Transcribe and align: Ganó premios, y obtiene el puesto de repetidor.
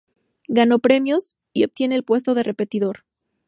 Ganó 0.47 0.79
premios, 0.79 1.35
y 1.53 1.63
obtiene 1.63 1.93
el 1.93 2.01
puesto 2.03 2.33
de 2.33 2.41
repetidor. 2.41 3.03